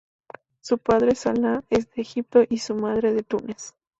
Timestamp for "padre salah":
0.79-1.61